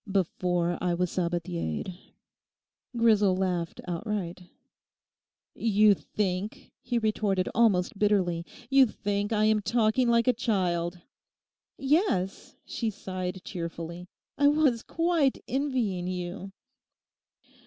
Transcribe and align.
'Before, 0.11 0.79
I 0.83 0.95
was 0.95 1.11
Sabathiered.' 1.11 1.93
Grisel 2.97 3.37
laughed 3.37 3.81
outright. 3.87 4.41
'You 5.53 5.93
think,' 5.93 6.71
he 6.81 6.97
retorted 6.97 7.47
almost 7.53 7.99
bitterly, 7.99 8.43
'you 8.67 8.87
think 8.87 9.31
I 9.31 9.45
am 9.45 9.61
talking 9.61 10.09
like 10.09 10.27
a 10.27 10.33
child.' 10.33 11.01
'Yes,' 11.77 12.55
she 12.65 12.89
sighed 12.89 13.43
cheerfully, 13.43 14.07
'I 14.39 14.47
was 14.47 14.81
quite 14.81 15.37
envying 15.47 16.07
you. 16.07 16.51